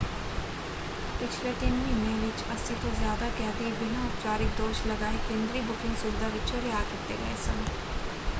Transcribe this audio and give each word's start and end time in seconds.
ਪਿਛਲੇ 1.19 1.51
ਤਿੰਨ 1.55 1.73
ਮਹੀਨਿਆਂ 1.73 2.17
ਵਿੱਚ 2.19 2.41
80 2.53 2.75
ਤੋਂ 2.77 2.91
ਜ਼ਿਆਦਾ 2.93 3.29
ਕੈਦੀ 3.37 3.71
ਬਿਨਾਂ 3.73 4.05
ਉਪਚਾਰਿਕ 4.05 4.57
ਦੋਸ਼ 4.57 4.85
ਲਗਾਏ 4.87 5.17
ਕੇਂਦਰੀ 5.27 5.61
ਬੁਕਿੰਗ 5.63 5.95
ਸੁਵਿਧਾ 5.97 6.27
ਵਿਚੋਂ 6.31 6.61
ਰਿਹਾਅ 6.61 6.83
ਕੀਤੇ 6.91 7.17
ਗਏ 7.17 7.35
ਸਨ। 7.37 7.63